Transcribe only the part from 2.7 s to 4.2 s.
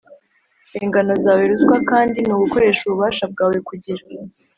ububasha bwawe kugira